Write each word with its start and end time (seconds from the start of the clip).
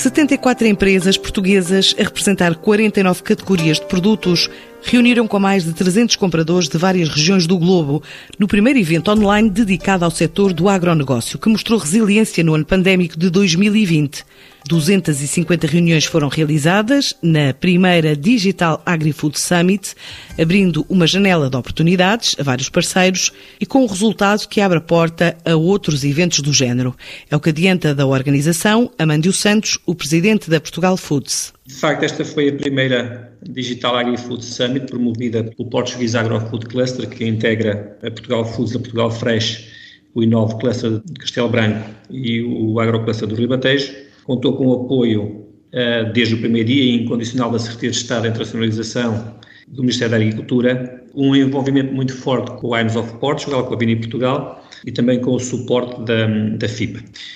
74 0.00 0.66
empresas 0.66 1.18
portuguesas 1.18 1.94
a 1.98 2.02
representar 2.02 2.54
49 2.56 3.22
categorias 3.22 3.78
de 3.78 3.84
produtos 3.84 4.48
reuniram 4.82 5.26
com 5.26 5.38
mais 5.38 5.64
de 5.64 5.72
300 5.72 6.16
compradores 6.16 6.68
de 6.68 6.78
várias 6.78 7.08
regiões 7.08 7.46
do 7.46 7.58
globo 7.58 8.02
no 8.38 8.48
primeiro 8.48 8.78
evento 8.78 9.10
online 9.10 9.50
dedicado 9.50 10.04
ao 10.04 10.10
setor 10.10 10.52
do 10.52 10.68
agronegócio, 10.68 11.38
que 11.38 11.48
mostrou 11.48 11.78
resiliência 11.78 12.42
no 12.44 12.54
ano 12.54 12.64
pandémico 12.64 13.18
de 13.18 13.30
2020. 13.30 14.24
250 14.68 15.66
reuniões 15.66 16.04
foram 16.04 16.28
realizadas 16.28 17.14
na 17.22 17.54
primeira 17.54 18.14
Digital 18.14 18.82
Agri-Food 18.84 19.38
Summit, 19.38 19.94
abrindo 20.38 20.84
uma 20.88 21.06
janela 21.06 21.48
de 21.48 21.56
oportunidades 21.56 22.36
a 22.38 22.42
vários 22.42 22.68
parceiros 22.68 23.32
e 23.58 23.66
com 23.66 23.84
o 23.84 23.86
resultado 23.86 24.46
que 24.48 24.60
abre 24.60 24.78
a 24.78 24.82
porta 24.82 25.36
a 25.44 25.56
outros 25.56 26.04
eventos 26.04 26.40
do 26.40 26.52
género. 26.52 26.94
É 27.30 27.36
o 27.36 27.40
que 27.40 27.50
adianta 27.50 27.94
da 27.94 28.06
organização 28.06 28.90
Amandio 28.98 29.32
Santos, 29.32 29.78
o 29.86 29.94
presidente 29.94 30.50
da 30.50 30.60
Portugal 30.60 30.96
Foods. 30.96 31.52
De 31.66 31.74
facto, 31.74 32.02
esta 32.04 32.24
foi 32.24 32.48
a 32.48 32.52
primeira 32.52 33.29
Digital 33.48 33.96
Agri-Food 33.96 34.44
Summit 34.44 34.86
promovida 34.86 35.44
pelo 35.44 35.68
Portuguese 35.70 36.16
Agro-Food 36.16 36.66
Cluster, 36.66 37.08
que 37.08 37.26
integra 37.26 37.96
a 38.02 38.10
Portugal 38.10 38.44
Foods, 38.44 38.76
a 38.76 38.78
Portugal 38.78 39.10
Fresh, 39.10 39.68
o 40.14 40.22
Inove 40.22 40.58
Cluster 40.58 41.00
de 41.04 41.14
Castelo 41.14 41.48
Branco 41.48 41.88
e 42.10 42.42
o 42.42 42.80
Agro 42.80 43.02
Cluster 43.04 43.28
do 43.28 43.34
Ribatejo 43.34 43.92
contou 44.24 44.56
com 44.56 44.66
o 44.66 44.84
apoio 44.84 45.46
uh, 45.72 46.12
desde 46.12 46.34
o 46.34 46.38
primeiro 46.38 46.68
dia 46.68 46.94
incondicional 46.94 47.50
da 47.50 47.58
Secretaria 47.58 47.90
de 47.90 47.96
Estado 47.96 48.22
de 48.22 48.28
Internacionalização 48.28 49.34
do 49.68 49.82
Ministério 49.82 50.10
da 50.10 50.16
Agricultura, 50.16 51.04
um 51.14 51.34
envolvimento 51.34 51.92
muito 51.92 52.14
forte 52.14 52.50
com 52.58 52.68
o 52.68 52.74
Wines 52.74 52.96
of 52.96 53.12
Portugal, 53.18 53.64
com 53.66 53.74
a 53.74 53.78
Vini 53.78 53.96
Portugal 53.96 54.64
e 54.86 54.92
também 54.92 55.20
com 55.20 55.32
o 55.32 55.38
suporte 55.38 56.00
da, 56.02 56.26
da. 56.26 56.66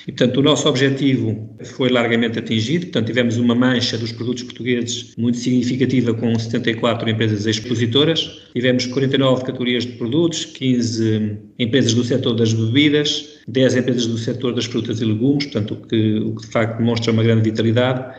E, 0.06 0.12
portanto, 0.12 0.38
o 0.38 0.42
nosso 0.42 0.68
objetivo 0.68 1.50
foi 1.64 1.90
largamente 1.90 2.38
atingido, 2.38 2.86
portanto, 2.86 3.06
tivemos 3.06 3.36
uma 3.36 3.54
mancha 3.54 3.98
dos 3.98 4.12
produtos 4.12 4.44
portugueses 4.44 5.14
muito 5.18 5.38
significativa 5.38 6.14
com 6.14 6.38
74 6.38 7.08
empresas 7.10 7.46
expositoras, 7.46 8.42
tivemos 8.54 8.86
49 8.86 9.44
categorias 9.44 9.84
de 9.84 9.92
produtos, 9.92 10.44
15 10.46 11.36
empresas 11.58 11.94
do 11.94 12.04
setor 12.04 12.34
das 12.34 12.52
bebidas, 12.52 13.40
10 13.48 13.76
empresas 13.76 14.06
do 14.06 14.16
setor 14.16 14.54
das 14.54 14.64
frutas 14.64 15.00
e 15.00 15.04
legumes, 15.04 15.44
portanto, 15.44 15.74
o 15.74 15.86
que, 15.86 16.18
o 16.18 16.34
que 16.34 16.42
de 16.42 16.52
facto 16.52 16.78
demonstra 16.78 17.12
uma 17.12 17.22
grande 17.22 17.42
vitalidade, 17.42 18.14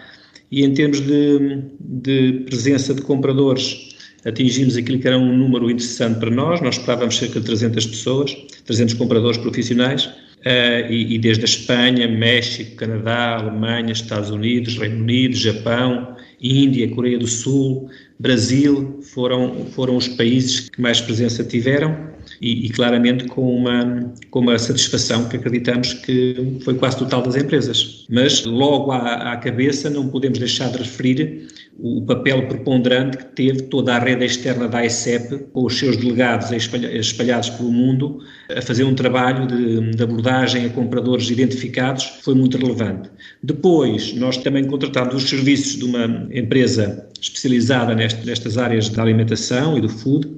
e 0.51 0.63
em 0.63 0.73
termos 0.73 1.01
de, 1.01 1.63
de 1.79 2.43
presença 2.45 2.93
de 2.93 3.01
compradores, 3.01 3.94
atingimos 4.25 4.75
aquilo 4.75 4.99
que 4.99 5.07
era 5.07 5.17
um 5.17 5.35
número 5.37 5.69
interessante 5.69 6.19
para 6.19 6.31
nós, 6.31 6.59
nós 6.59 6.77
esperávamos 6.77 7.17
cerca 7.17 7.39
de 7.39 7.45
300 7.45 7.85
pessoas, 7.85 8.35
300 8.65 8.95
compradores 8.95 9.37
profissionais, 9.37 10.05
uh, 10.05 10.89
e, 10.89 11.15
e, 11.15 11.19
desde 11.19 11.43
a 11.43 11.45
Espanha, 11.45 12.07
México, 12.07 12.75
Canadá, 12.75 13.37
Alemanha, 13.37 13.91
Estados 13.91 14.31
Unidos, 14.31 14.77
Reino 14.77 15.01
Unido, 15.01 15.35
Japão, 15.35 16.15
Índia, 16.41 16.89
Coreia 16.89 17.19
do 17.19 17.27
Sul, 17.27 17.89
Brasil, 18.19 18.99
foram, 19.13 19.65
foram 19.71 19.95
os 19.95 20.07
países 20.07 20.69
que 20.69 20.81
mais 20.81 20.99
presença 20.99 21.43
tiveram 21.43 22.15
e, 22.41 22.65
e, 22.65 22.69
claramente 22.69 23.25
com 23.25 23.55
uma, 23.55 24.13
com 24.29 24.39
uma 24.39 24.57
satisfação 24.57 25.27
que 25.29 25.37
acreditamos 25.37 25.93
que 25.93 26.59
foi 26.63 26.75
quase 26.75 26.97
total 26.97 27.21
das 27.21 27.35
empresas. 27.35 28.05
Mas 28.09 28.43
logo 28.45 28.91
à, 28.91 29.33
à 29.33 29.37
cabeça 29.37 29.89
não 29.89 30.07
podemos 30.07 30.39
deixar 30.39 30.69
de 30.71 30.79
referir 30.79 31.47
o 31.77 32.01
papel 32.05 32.47
preponderante 32.47 33.17
que 33.17 33.25
teve 33.25 33.63
toda 33.63 33.95
a 33.95 33.99
rede 33.99 34.25
externa 34.25 34.67
da 34.67 34.85
ICEP, 34.85 35.47
com 35.51 35.65
os 35.65 35.77
seus 35.77 35.97
delegados 35.97 36.49
espalhados 36.51 37.49
pelo 37.49 37.71
mundo, 37.71 38.19
a 38.55 38.61
fazer 38.61 38.85
um 38.85 38.95
trabalho 38.95 39.45
de, 39.45 39.91
de, 39.91 40.03
abordagem 40.03 40.65
a 40.65 40.69
compradores 40.69 41.29
identificados, 41.29 42.05
foi 42.21 42.33
muito 42.33 42.57
relevante. 42.57 43.09
Depois, 43.43 44.13
nós 44.13 44.37
também 44.37 44.63
contratámos 44.63 45.15
os 45.15 45.29
serviços 45.29 45.77
de 45.77 45.83
uma 45.83 46.27
empresa 46.31 47.09
especializada 47.21 47.93
neste, 47.93 48.25
nestas 48.25 48.57
áreas 48.57 48.87
da 48.89 49.01
alimentação 49.01 49.77
e 49.77 49.81
do 49.81 49.89
food, 49.89 50.29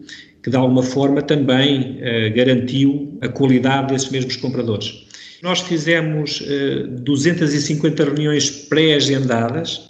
que 0.41 0.49
de 0.49 0.55
alguma 0.55 0.81
forma 0.81 1.21
também 1.21 1.97
eh, 2.01 2.29
garantiu 2.29 3.17
a 3.21 3.27
qualidade 3.27 3.93
desses 3.93 4.09
mesmos 4.09 4.37
compradores. 4.37 5.05
Nós 5.43 5.59
fizemos 5.61 6.43
eh, 6.47 6.87
250 7.01 8.03
reuniões 8.03 8.49
pré-agendadas, 8.49 9.87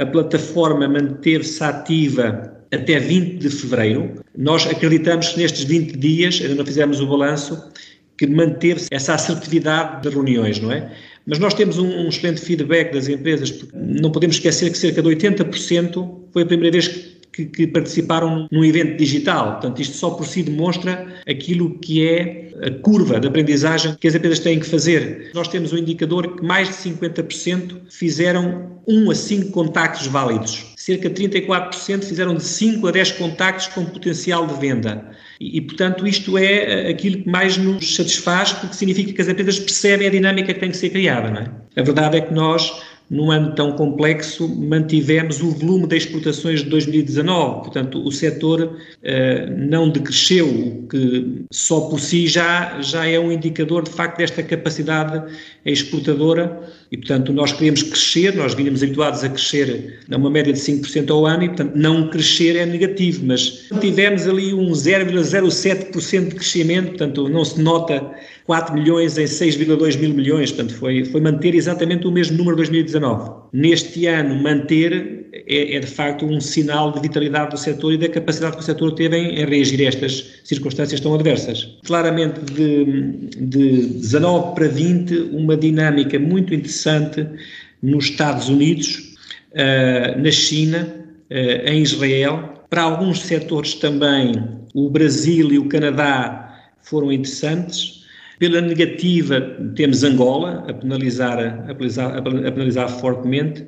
a 0.00 0.06
plataforma 0.06 0.88
manteve-se 0.88 1.62
ativa 1.62 2.58
até 2.72 2.98
20 2.98 3.38
de 3.38 3.50
fevereiro. 3.50 4.14
Nós 4.36 4.66
acreditamos 4.66 5.28
que 5.28 5.40
nestes 5.40 5.64
20 5.64 5.96
dias, 5.96 6.40
ainda 6.42 6.54
não 6.54 6.66
fizemos 6.66 7.00
o 7.00 7.06
balanço, 7.06 7.70
que 8.16 8.26
manteve-se 8.26 8.88
essa 8.90 9.14
assertividade 9.14 10.02
de 10.02 10.08
reuniões, 10.08 10.60
não 10.60 10.72
é? 10.72 10.90
Mas 11.24 11.38
nós 11.38 11.54
temos 11.54 11.78
um, 11.78 11.86
um, 11.86 12.08
excelente 12.08 12.40
feedback 12.40 12.92
das 12.92 13.08
empresas, 13.08 13.50
porque 13.50 13.76
não 13.76 14.10
podemos 14.10 14.36
esquecer 14.36 14.70
que 14.70 14.78
cerca 14.78 15.02
de 15.02 15.08
80% 15.08 16.18
foi 16.32 16.42
a 16.42 16.46
primeira 16.46 16.72
vez 16.72 16.88
que 16.88 17.17
que, 17.32 17.46
que, 17.46 17.66
participaram 17.66 18.48
num 18.50 18.64
evento 18.64 18.96
digital. 18.96 19.52
Portanto, 19.52 19.80
isto 19.80 19.96
só 19.96 20.10
por 20.10 20.26
si 20.26 20.42
demonstra 20.42 21.06
aquilo 21.26 21.78
que 21.78 22.06
é 22.06 22.48
a 22.62 22.70
curva 22.70 23.20
de 23.20 23.28
aprendizagem 23.28 23.94
que 24.00 24.08
as 24.08 24.14
empresas 24.14 24.40
têm 24.40 24.58
que 24.58 24.66
fazer. 24.66 25.30
Nós 25.34 25.48
temos 25.48 25.72
um 25.72 25.78
indicador 25.78 26.36
que 26.36 26.44
mais 26.44 26.68
de 26.68 26.74
50% 26.74 27.82
fizeram 27.90 28.80
1 28.86 29.10
a 29.10 29.14
5 29.14 29.50
contactos 29.52 30.06
válidos. 30.06 30.66
Cerca 30.76 31.08
de 31.10 31.28
34% 31.28 32.02
fizeram 32.04 32.34
de 32.34 32.42
5 32.42 32.86
a 32.86 32.90
10 32.90 33.12
contactos 33.12 33.66
com 33.68 33.84
potencial 33.84 34.46
de 34.46 34.54
venda. 34.54 35.10
E, 35.38 35.58
e, 35.58 35.60
portanto, 35.60 36.06
isto 36.06 36.36
é 36.38 36.88
aquilo 36.88 37.22
que 37.22 37.28
mais 37.28 37.56
nos 37.56 37.94
satisfaz, 37.94 38.52
porque 38.52 38.74
significa 38.74 39.12
que 39.12 39.20
as 39.20 39.28
empresas 39.28 39.58
percebem 39.58 40.08
a 40.08 40.10
dinâmica 40.10 40.52
que 40.54 40.60
tem 40.60 40.70
que 40.70 40.76
ser 40.76 40.90
criada. 40.90 41.30
Não 41.30 41.40
é? 41.40 41.50
A 41.76 41.82
verdade 41.82 42.16
é 42.16 42.20
que 42.20 42.32
nós 42.32 42.82
num 43.10 43.30
ano 43.30 43.54
tão 43.54 43.72
complexo, 43.72 44.48
mantivemos 44.48 45.40
o 45.40 45.50
volume 45.50 45.86
de 45.86 45.96
exportações 45.96 46.62
de 46.62 46.68
2019. 46.68 47.60
Portanto, 47.62 48.06
o 48.06 48.12
setor 48.12 48.78
eh, 49.02 49.46
não 49.46 49.88
decresceu, 49.88 50.46
o 50.46 50.86
que 50.88 51.44
só 51.50 51.88
por 51.88 52.00
si 52.00 52.26
já, 52.26 52.80
já 52.82 53.06
é 53.06 53.18
um 53.18 53.32
indicador, 53.32 53.84
de 53.84 53.90
facto, 53.90 54.18
desta 54.18 54.42
capacidade 54.42 55.34
exportadora. 55.64 56.60
E, 56.90 56.96
portanto, 56.96 57.32
nós 57.34 57.52
queremos 57.52 57.82
crescer, 57.82 58.34
nós 58.34 58.54
vínhamos 58.54 58.82
habituados 58.82 59.22
a 59.22 59.28
crescer 59.28 60.00
a 60.10 60.16
uma 60.16 60.30
média 60.30 60.52
de 60.52 60.58
5% 60.58 61.10
ao 61.10 61.26
ano 61.26 61.44
e, 61.44 61.48
portanto, 61.48 61.72
não 61.74 62.08
crescer 62.08 62.56
é 62.56 62.64
negativo, 62.64 63.26
mas 63.26 63.68
tivemos 63.80 64.26
ali 64.26 64.54
um 64.54 64.70
0,07% 64.70 66.28
de 66.28 66.34
crescimento, 66.34 66.88
portanto, 66.88 67.28
não 67.28 67.44
se 67.44 67.60
nota 67.60 68.10
4 68.46 68.74
milhões 68.74 69.18
em 69.18 69.24
6,2 69.24 69.98
mil 69.98 70.14
milhões, 70.14 70.50
portanto, 70.50 70.74
foi, 70.78 71.04
foi 71.04 71.20
manter 71.20 71.54
exatamente 71.54 72.06
o 72.06 72.10
mesmo 72.10 72.38
número 72.38 72.56
de 72.56 72.62
2019. 72.62 73.32
Neste 73.52 74.06
ano, 74.06 74.42
manter 74.42 75.27
é, 75.46 75.76
é, 75.76 75.80
de 75.80 75.86
facto 75.86 76.24
um 76.24 76.40
sinal 76.40 76.92
de 76.92 77.00
vitalidade 77.00 77.50
do 77.50 77.58
setor 77.58 77.92
e 77.92 77.98
da 77.98 78.08
capacidade 78.08 78.56
que 78.56 78.62
o 78.62 78.64
setor 78.64 78.92
teve 78.92 79.16
em, 79.16 79.40
em 79.40 79.44
reagir 79.44 79.80
a 79.82 79.88
estas 79.88 80.40
circunstâncias 80.44 81.00
tão 81.00 81.14
adversas. 81.14 81.76
Claramente, 81.84 82.40
de, 82.40 82.84
de 83.36 83.86
19 84.00 84.54
para 84.54 84.68
20, 84.68 85.14
uma 85.32 85.56
dinâmica 85.56 86.18
muito 86.18 86.54
interessante 86.54 87.26
nos 87.82 88.06
Estados 88.06 88.48
Unidos, 88.48 89.16
uh, 89.52 90.20
na 90.20 90.30
China, 90.30 90.88
uh, 91.30 91.68
em 91.68 91.82
Israel. 91.82 92.64
Para 92.70 92.82
alguns 92.82 93.20
setores 93.20 93.74
também, 93.74 94.32
o 94.74 94.90
Brasil 94.90 95.52
e 95.52 95.58
o 95.58 95.68
Canadá 95.68 96.70
foram 96.82 97.12
interessantes 97.12 97.98
pela 98.38 98.60
negativa, 98.60 99.40
temos 99.74 100.04
Angola 100.04 100.64
a 100.68 100.72
penalizar, 100.72 101.38
a 101.68 101.74
penalizar, 101.74 102.16
a 102.16 102.22
penalizar 102.22 102.88
fortemente 102.88 103.66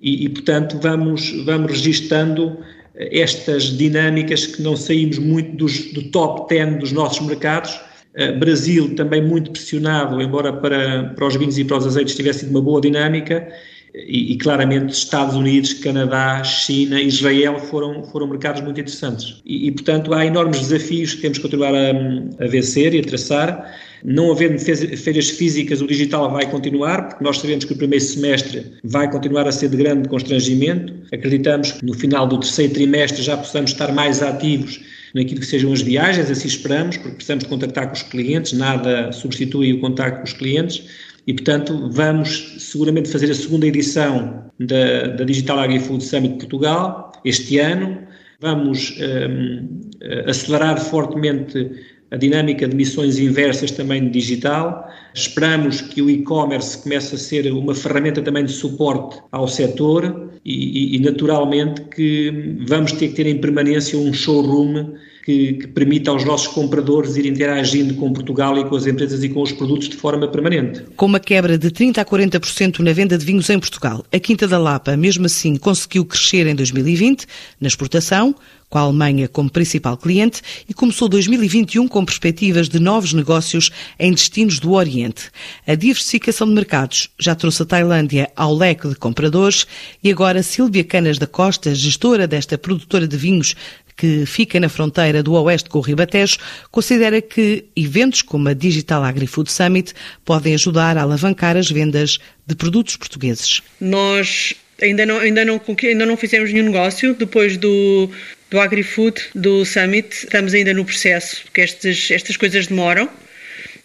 e, 0.00 0.24
e, 0.24 0.28
portanto, 0.28 0.78
vamos, 0.80 1.30
vamos 1.44 1.72
registando 1.72 2.58
estas 2.98 3.76
dinâmicas 3.76 4.46
que 4.46 4.60
não 4.60 4.76
saímos 4.76 5.18
muito 5.18 5.56
dos, 5.56 5.92
do 5.92 6.02
top 6.10 6.52
10 6.52 6.80
dos 6.80 6.92
nossos 6.92 7.24
mercados. 7.26 7.78
Uh, 8.16 8.36
Brasil 8.38 8.94
também 8.96 9.22
muito 9.22 9.52
pressionado, 9.52 10.20
embora 10.20 10.52
para, 10.52 11.04
para 11.14 11.26
os 11.26 11.36
vinhos 11.36 11.56
e 11.58 11.64
para 11.64 11.76
os 11.76 11.86
azeites 11.86 12.16
tivesse 12.16 12.40
sido 12.40 12.50
uma 12.50 12.62
boa 12.62 12.80
dinâmica, 12.80 13.48
e, 13.94 14.32
e, 14.32 14.36
claramente 14.36 14.92
Estados 14.92 15.34
Unidos, 15.34 15.72
Canadá, 15.74 16.42
China, 16.44 17.00
Israel 17.00 17.58
foram, 17.58 18.04
foram 18.04 18.26
mercados 18.26 18.60
muito 18.62 18.80
interessantes. 18.80 19.40
E, 19.44 19.68
e 19.68 19.72
portanto, 19.72 20.12
há 20.14 20.24
enormes 20.24 20.60
desafios 20.60 21.14
que 21.14 21.22
temos 21.22 21.38
que 21.38 21.42
continuar 21.42 21.74
a, 21.74 22.44
a 22.44 22.48
vencer 22.48 22.94
e 22.94 23.00
a 23.00 23.02
traçar. 23.02 23.74
Não 24.04 24.30
havendo 24.30 24.58
feiras 24.60 25.30
físicas, 25.30 25.80
o 25.80 25.86
digital 25.86 26.30
vai 26.30 26.48
continuar, 26.48 27.08
porque 27.08 27.24
nós 27.24 27.38
sabemos 27.38 27.64
que 27.64 27.72
o 27.72 27.76
primeiro 27.76 28.04
semestre 28.04 28.64
vai 28.84 29.10
continuar 29.10 29.48
a 29.48 29.52
ser 29.52 29.70
de 29.70 29.76
grande 29.76 30.08
constrangimento. 30.08 30.94
Acreditamos 31.12 31.72
que 31.72 31.84
no 31.84 31.94
final 31.94 32.26
do 32.26 32.38
terceiro 32.38 32.74
trimestre 32.74 33.22
já 33.22 33.36
possamos 33.36 33.72
estar 33.72 33.92
mais 33.92 34.22
ativos 34.22 34.80
naquilo 35.14 35.40
que 35.40 35.46
sejam 35.46 35.72
as 35.72 35.80
viagens, 35.80 36.30
assim 36.30 36.46
esperamos, 36.46 36.96
porque 36.96 37.16
precisamos 37.16 37.44
de 37.44 37.50
contactar 37.50 37.88
com 37.88 37.94
os 37.94 38.02
clientes, 38.02 38.52
nada 38.52 39.10
substitui 39.10 39.72
o 39.72 39.80
contacto 39.80 40.18
com 40.18 40.24
os 40.24 40.32
clientes. 40.32 40.84
E, 41.28 41.34
portanto, 41.34 41.90
vamos 41.92 42.56
seguramente 42.58 43.10
fazer 43.10 43.30
a 43.30 43.34
segunda 43.34 43.66
edição 43.66 44.50
da, 44.58 45.08
da 45.08 45.24
Digital 45.24 45.58
Agri-Food 45.58 46.02
Summit 46.02 46.32
de 46.32 46.38
Portugal 46.38 47.12
este 47.22 47.58
ano. 47.58 47.98
Vamos 48.40 48.96
um, 48.98 49.80
acelerar 50.26 50.80
fortemente 50.80 51.70
a 52.10 52.16
dinâmica 52.16 52.66
de 52.66 52.74
missões 52.74 53.18
inversas 53.18 53.70
também 53.70 54.00
no 54.00 54.10
digital. 54.10 54.88
Esperamos 55.12 55.82
que 55.82 56.00
o 56.00 56.08
e-commerce 56.08 56.78
comece 56.82 57.14
a 57.14 57.18
ser 57.18 57.52
uma 57.52 57.74
ferramenta 57.74 58.22
também 58.22 58.46
de 58.46 58.52
suporte 58.52 59.20
ao 59.30 59.46
setor 59.46 60.30
e, 60.46 60.96
e, 60.96 60.98
naturalmente 61.00 61.82
que 61.94 62.56
vamos 62.66 62.92
ter 62.92 63.08
que 63.08 63.16
ter 63.16 63.26
em 63.26 63.38
permanência 63.38 63.98
um 63.98 64.14
showroom 64.14 64.94
que, 65.28 65.52
que, 65.52 65.66
permita 65.66 66.10
aos 66.10 66.24
nossos 66.24 66.46
compradores 66.46 67.16
ir 67.16 67.26
interagindo 67.26 67.92
com 67.96 68.10
Portugal 68.14 68.56
e 68.56 68.64
com 68.64 68.74
as 68.74 68.86
empresas 68.86 69.22
e 69.22 69.28
com 69.28 69.42
os 69.42 69.52
produtos 69.52 69.90
de 69.90 69.96
forma 69.96 70.26
permanente. 70.26 70.82
Com 70.96 71.04
uma 71.04 71.20
quebra 71.20 71.58
de 71.58 71.70
30% 71.70 71.98
a 71.98 72.04
40% 72.04 72.78
na 72.78 72.94
venda 72.94 73.18
de 73.18 73.26
vinhos 73.26 73.50
em 73.50 73.58
Portugal, 73.58 74.02
a 74.10 74.18
Quinta 74.18 74.48
da 74.48 74.56
Lapa, 74.56 74.96
mesmo 74.96 75.26
assim, 75.26 75.56
conseguiu 75.56 76.06
crescer 76.06 76.46
em 76.46 76.54
2020 76.54 77.26
na 77.60 77.68
exportação, 77.68 78.34
com 78.70 78.78
a 78.78 78.82
Alemanha 78.82 79.28
como 79.28 79.50
principal 79.50 79.96
cliente 79.98 80.40
e 80.66 80.72
começou 80.72 81.08
2021 81.08 81.88
com 81.88 82.04
perspectivas 82.04 82.68
de 82.68 82.78
novos 82.78 83.12
negócios 83.12 83.70
em 83.98 84.12
destinos 84.12 84.58
do 84.58 84.72
Oriente. 84.72 85.30
A 85.66 85.74
diversificação 85.74 86.46
de 86.46 86.54
mercados 86.54 87.10
já 87.18 87.34
trouxe 87.34 87.62
a 87.62 87.66
Tailândia 87.66 88.30
ao 88.34 88.54
leque 88.54 88.88
de 88.88 88.94
compradores 88.94 89.66
e 90.02 90.10
agora 90.10 90.42
Silvia 90.42 90.84
Canas 90.84 91.18
da 91.18 91.26
Costa, 91.26 91.74
gestora 91.74 92.26
desta 92.26 92.56
produtora 92.56 93.06
de 93.06 93.16
vinhos 93.16 93.54
que 93.98 94.24
fica 94.24 94.60
na 94.60 94.68
fronteira 94.68 95.22
do 95.22 95.34
Oeste 95.34 95.68
com 95.68 95.78
o 95.78 95.82
Ribatejo, 95.82 96.38
considera 96.70 97.20
que 97.20 97.64
eventos 97.76 98.22
como 98.22 98.48
a 98.48 98.54
Digital 98.54 99.02
Agri-Food 99.02 99.50
Summit 99.50 99.92
podem 100.24 100.54
ajudar 100.54 100.96
a 100.96 101.02
alavancar 101.02 101.56
as 101.56 101.68
vendas 101.68 102.18
de 102.46 102.54
produtos 102.54 102.96
portugueses. 102.96 103.60
Nós 103.80 104.54
ainda 104.80 105.04
não, 105.04 105.18
ainda 105.18 105.44
não, 105.44 105.60
ainda 105.82 106.06
não 106.06 106.16
fizemos 106.16 106.52
nenhum 106.52 106.66
negócio 106.66 107.12
depois 107.14 107.56
do, 107.56 108.08
do 108.50 108.60
AgriFood, 108.60 109.20
do 109.34 109.64
Summit. 109.64 110.08
Estamos 110.14 110.54
ainda 110.54 110.72
no 110.72 110.84
processo, 110.84 111.42
porque 111.42 111.60
estas, 111.60 112.08
estas 112.10 112.36
coisas 112.36 112.68
demoram. 112.68 113.10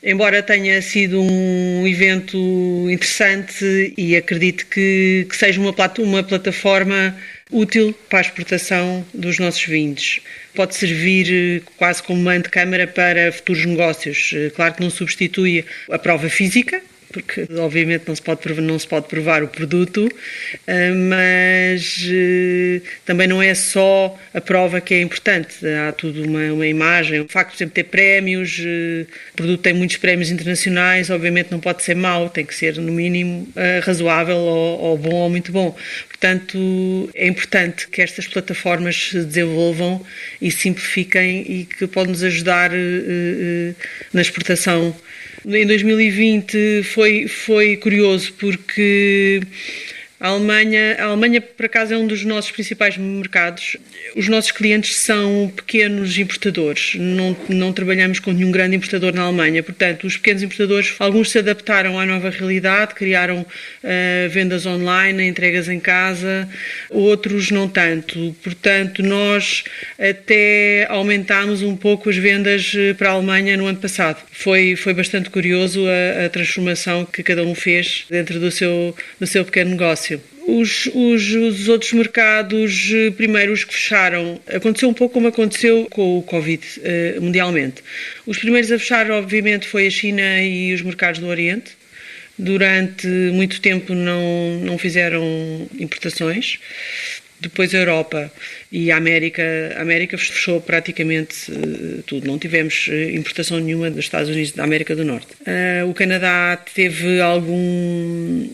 Embora 0.06 0.44
tenha 0.44 0.81
sido 0.81 1.21
um 1.21 1.88
evento 1.88 2.38
interessante 2.89 3.94
e 3.98 4.15
acredito 4.18 4.68
que, 4.68 5.25
que 5.30 5.36
seja 5.36 5.60
uma, 5.62 5.74
uma 6.00 6.21
plataforma 6.21 7.15
útil 7.53 7.94
para 8.09 8.19
a 8.19 8.21
exportação 8.21 9.05
dos 9.13 9.39
nossos 9.39 9.63
vinhos. 9.63 10.19
Pode 10.55 10.75
servir 10.75 11.27
eh, 11.31 11.61
quase 11.77 12.01
como 12.03 12.21
mando 12.21 12.44
de 12.44 12.50
câmara 12.50 12.88
para 12.88 13.31
futuros 13.31 13.65
negócios. 13.65 14.31
Eh, 14.33 14.51
claro 14.55 14.73
que 14.73 14.81
não 14.81 14.89
substitui 14.89 15.63
a 15.89 16.00
prova 16.00 16.29
física, 16.29 16.81
porque 17.13 17.48
obviamente 17.60 18.06
não 18.07 18.15
se 18.15 18.21
pode 18.21 18.42
provar, 18.42 18.62
não 18.62 18.80
se 18.80 18.88
pode 18.88 19.07
provar 19.07 19.44
o 19.44 19.48
produto, 19.48 20.10
eh, 20.65 20.92
mas 20.92 22.04
eh, 22.10 22.81
também 23.06 23.27
não 23.27 23.42
é 23.42 23.54
só 23.54 24.19
a 24.33 24.42
prova 24.42 24.81
que 24.81 24.95
é 24.95 25.01
importante. 25.01 25.56
Há 25.88 25.92
tudo 25.92 26.24
uma, 26.24 26.51
uma 26.51 26.68
imagem, 26.68 27.21
o 27.21 27.27
facto 27.30 27.51
de 27.51 27.60
sempre 27.60 27.75
ter 27.75 27.83
prémios, 27.83 28.60
eh, 28.60 29.06
o 29.33 29.36
produto 29.36 29.62
tem 29.62 29.74
muitos 29.74 29.98
prémios 29.98 30.31
internacionais, 30.31 31.12
obviamente 31.12 31.51
não 31.51 31.60
pode 31.60 31.83
ser 31.83 31.95
mau, 31.95 32.30
tem 32.30 32.44
que 32.44 32.56
ser 32.56 32.77
no 32.77 32.92
mínimo 32.92 33.48
razoável 33.83 34.38
ou, 34.38 34.80
ou 34.81 34.98
bom 34.98 35.15
ou 35.15 35.30
muito 35.30 35.51
bom. 35.51 35.75
Portanto, 36.10 37.10
é 37.13 37.27
importante 37.27 37.88
que 37.88 38.01
estas 38.01 38.25
plataformas 38.27 39.10
se 39.10 39.24
desenvolvam 39.24 40.04
e 40.42 40.50
simplifiquem 40.50 41.42
e 41.42 41.65
que 41.65 41.86
podem 41.86 42.12
nos 42.12 42.24
ajudar 42.24 42.71
na 44.13 44.21
exportação 44.21 44.95
em 45.45 45.66
2020 45.66 46.84
foi, 46.84 47.28
foi 47.28 47.78
curioso 47.78 48.34
porque 48.34 49.42
a 50.24 50.30
Alemanha, 50.30 50.96
a 51.00 51.04
Alemanha, 51.08 51.42
por 51.42 51.66
acaso, 51.66 51.94
é 51.94 51.98
um 51.98 52.08
dos 52.08 52.24
nossos 52.24 52.50
principais 52.50 52.96
mercados. 52.96 53.75
Os 54.16 54.30
nossos 54.30 54.52
clientes 54.52 54.96
são 54.96 55.52
pequenos 55.54 56.18
importadores. 56.18 56.96
Não, 56.96 57.36
não 57.50 57.74
trabalhamos 57.74 58.20
com 58.20 58.31
nenhum 58.31 58.50
grande 58.50 58.78
importador 58.78 59.14
na 59.14 59.24
Alemanha. 59.24 59.62
Portanto, 59.62 60.08
os 60.08 60.16
pequenos 60.16 60.42
importadores, 60.42 60.96
alguns 60.98 61.30
se 61.30 61.40
adaptaram 61.40 62.00
à 62.00 62.06
nova 62.06 62.30
realidade, 62.30 62.96
criaram 62.96 63.42
uh, 63.42 64.30
vendas 64.30 64.66
online, 64.66 65.28
entregas 65.28 65.68
em 65.68 65.78
casa, 65.78 66.48
outros 66.90 67.52
não 67.52 67.68
tanto. 67.68 68.34
Portanto, 68.42 69.04
nós 69.04 69.66
até 70.00 70.88
aumentámos 70.90 71.62
um 71.62 71.75
pouco 71.75 72.10
as 72.10 72.16
vendas 72.16 72.72
eh, 72.74 72.94
para 72.94 73.10
a 73.10 73.14
Alemanha 73.14 73.58
no 73.58 73.66
ano 73.66 73.80
passado. 73.80 74.22
Foi, 74.31 74.78
foi 74.78 74.94
bastante 74.94 75.30
curioso 75.30 75.84
a, 75.86 76.28
a 76.28 76.30
transformação 76.30 77.04
que 77.04 77.22
cada 77.22 77.44
um 77.44 77.54
fez 77.54 78.06
dentro 78.10 78.40
do 78.40 78.50
seu, 78.50 78.96
do 79.20 79.28
seu 79.28 79.44
pequeno 79.44 79.72
negócio. 79.72 80.12
Os, 80.45 80.88
os, 80.94 81.34
os, 81.34 81.69
outros 81.69 81.94
mercados, 81.94 82.92
eh, 82.94 83.12
primeiro 83.12 83.54
os 83.54 83.63
que 83.63 83.74
fecharam, 83.74 84.40
aconteceu 84.48 84.90
um 84.90 84.94
pouco 84.94 85.13
como 85.13 85.28
aconteceu 85.28 85.88
com 85.90 86.18
o 86.18 86.22
Covid 86.22 86.62
uh, 86.62 87.22
mundialmente. 87.22 87.81
Os 88.25 88.38
primeiros 88.38 88.69
a 88.69 88.78
fechar, 88.78 89.10
obviamente, 89.10 89.66
foi 89.66 89.88
a 89.88 89.90
China 89.90 90.42
e 90.42 90.74
os 90.74 90.81
mercados 90.81 91.22
do 91.22 91.28
Oriente. 91.28 91.72
Durante 92.38 93.07
muito 93.07 93.62
tempo 93.62 93.94
não, 93.94 94.60
não 94.60 94.78
fizeram 94.78 95.24
importações 95.80 96.60
depois 97.44 97.74
a 97.75 97.78
Europa 97.78 98.31
e 98.72 98.92
a 98.92 98.98
América, 98.98 99.44
a 99.78 99.81
América 99.81 100.18
fechou 100.18 100.60
praticamente 100.62 101.51
uh, 101.51 102.01
tudo. 102.04 102.25
Não 102.25 102.40
tivemos 102.40 102.88
uh, 102.88 102.94
importação 103.16 103.60
nenhuma 103.60 103.92
dos 103.92 104.06
Estados 104.06 104.30
Unidos 104.30 104.54
da 104.54 104.63
América 104.63 104.95
do 104.95 105.04
Norte. 105.04 105.28
Uh, 105.42 105.90
o 105.90 105.94
Canadá 105.94 106.57
teve 106.74 107.22
algum 107.22 108.48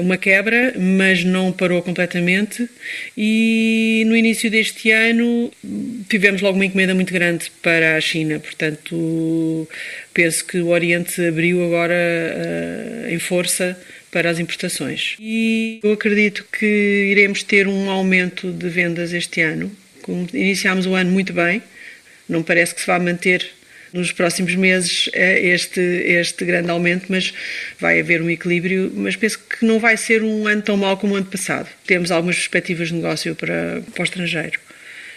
uma 0.00 0.16
quebra, 0.16 0.74
mas 0.78 1.24
não 1.24 1.52
parou 1.52 1.82
completamente. 1.82 2.68
E 3.16 4.04
no 4.06 4.16
início 4.16 4.50
deste 4.50 4.90
ano 4.90 5.50
tivemos 6.08 6.40
logo 6.40 6.56
uma 6.56 6.64
encomenda 6.64 6.94
muito 6.94 7.12
grande 7.12 7.50
para 7.62 7.96
a 7.96 8.00
China. 8.00 8.38
Portanto, 8.38 9.68
penso 10.14 10.44
que 10.46 10.58
o 10.58 10.68
Oriente 10.68 11.20
abriu 11.26 11.64
agora 11.64 11.94
em 13.10 13.18
força 13.18 13.76
para 14.10 14.30
as 14.30 14.38
importações. 14.38 15.16
E 15.20 15.80
eu 15.82 15.92
acredito 15.92 16.44
que 16.52 17.08
iremos 17.10 17.42
ter 17.42 17.66
um 17.66 17.90
aumento 17.90 18.52
de 18.52 18.68
vendas 18.68 19.12
este 19.12 19.40
ano. 19.40 19.70
Iniciámos 20.32 20.86
o 20.86 20.94
ano 20.94 21.10
muito 21.10 21.32
bem, 21.32 21.62
não 22.28 22.42
parece 22.42 22.74
que 22.74 22.80
se 22.80 22.86
vá 22.86 22.98
manter 22.98 23.46
nos 23.92 24.12
próximos 24.12 24.54
meses 24.54 25.08
eh, 25.12 25.40
este, 25.48 25.80
este 25.80 26.44
grande 26.44 26.70
aumento, 26.70 27.06
mas 27.08 27.32
vai 27.78 28.00
haver 28.00 28.20
um 28.20 28.30
equilíbrio. 28.30 28.92
Mas 28.94 29.16
penso 29.16 29.38
que 29.38 29.64
não 29.64 29.78
vai 29.78 29.96
ser 29.96 30.22
um 30.22 30.46
ano 30.46 30.62
tão 30.62 30.76
mau 30.76 30.96
como 30.96 31.14
o 31.14 31.16
ano 31.16 31.26
passado. 31.26 31.68
Temos 31.86 32.10
algumas 32.10 32.36
perspectivas 32.36 32.88
de 32.88 32.94
negócio 32.94 33.34
para, 33.34 33.82
para 33.94 34.02
o 34.02 34.04
estrangeiro. 34.04 34.60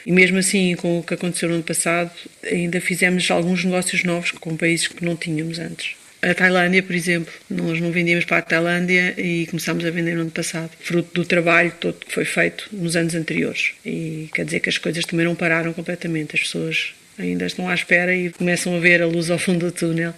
E 0.06 0.12
mesmo 0.12 0.38
assim, 0.38 0.76
com 0.76 1.00
o 1.00 1.04
que 1.04 1.14
aconteceu 1.14 1.50
no 1.50 1.56
ano 1.56 1.64
passado, 1.64 2.12
ainda 2.44 2.80
fizemos 2.80 3.30
alguns 3.30 3.66
negócios 3.66 4.04
novos 4.04 4.32
com 4.32 4.56
países 4.56 4.88
que 4.88 5.04
não 5.04 5.16
tínhamos 5.16 5.60
antes. 5.60 5.99
A 6.22 6.34
Tailândia, 6.34 6.84
por 6.84 6.94
exemplo, 6.94 7.34
nós 7.50 7.80
não 7.80 7.92
vendíamos 7.92 8.26
para 8.26 8.40
a 8.40 8.42
Tailândia 8.42 9.14
e 9.18 9.48
começámos 9.48 9.86
a 9.86 9.90
vender 9.90 10.16
no 10.16 10.22
ano 10.22 10.32
passado, 10.32 10.70
fruto 10.82 11.10
do 11.14 11.26
trabalho 11.26 11.72
todo 11.80 12.06
que 12.06 12.12
foi 12.12 12.26
feito 12.26 12.68
nos 12.74 12.98
anos 12.98 13.16
anteriores. 13.16 13.72
E 13.86 14.30
quer 14.34 14.44
dizer 14.44 14.60
que 14.60 14.68
as 14.68 14.78
coisas 14.78 15.06
também 15.06 15.26
não 15.26 15.34
pararam 15.34 15.72
completamente, 15.72 16.36
as 16.36 16.42
pessoas 16.42 16.94
ainda 17.18 17.46
estão 17.46 17.70
à 17.70 17.74
espera 17.74 18.14
e 18.14 18.32
começam 18.32 18.76
a 18.76 18.80
ver 18.80 19.02
a 19.02 19.06
luz 19.06 19.30
ao 19.30 19.40
fundo 19.40 19.68
do 19.68 19.72
túnel. 19.72 20.14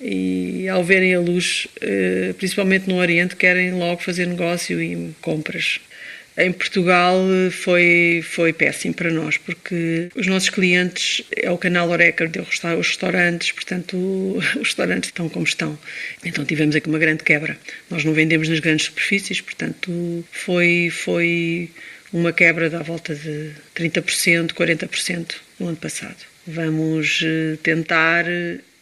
E 0.00 0.68
ao 0.68 0.84
verem 0.84 1.14
a 1.14 1.20
luz, 1.20 1.66
eh, 1.80 2.34
principalmente 2.36 2.88
no 2.88 2.96
Oriente, 2.96 3.34
querem 3.34 3.72
logo 3.72 4.02
fazer 4.02 4.26
negócio 4.26 4.80
e 4.80 5.14
compras. 5.20 5.80
Em 6.36 6.52
Portugal 6.52 7.16
eh, 7.30 7.50
foi, 7.50 8.20
foi 8.24 8.52
péssimo 8.52 8.92
para 8.94 9.10
nós, 9.10 9.36
porque 9.36 10.08
os 10.16 10.26
nossos 10.26 10.50
clientes 10.50 11.22
é 11.36 11.50
o 11.50 11.56
canal 11.56 11.88
Oreca, 11.90 12.30
os 12.78 12.88
restaurantes, 12.88 13.52
portanto, 13.52 13.96
os 14.36 14.54
restaurantes 14.54 15.08
estão 15.10 15.28
como 15.28 15.44
estão. 15.44 15.78
Então 16.24 16.44
tivemos 16.44 16.74
aqui 16.74 16.88
uma 16.88 16.98
grande 16.98 17.22
quebra. 17.22 17.56
Nós 17.88 18.04
não 18.04 18.12
vendemos 18.12 18.48
nas 18.48 18.58
grandes 18.58 18.86
superfícies, 18.86 19.40
portanto, 19.40 20.24
foi, 20.32 20.90
foi 20.90 21.70
uma 22.12 22.32
quebra 22.32 22.68
da 22.68 22.82
volta 22.82 23.14
de 23.14 23.52
30%, 23.76 24.52
40% 24.52 25.34
no 25.60 25.68
ano 25.68 25.76
passado. 25.76 26.16
Vamos 26.46 27.20
eh, 27.24 27.56
tentar 27.62 28.24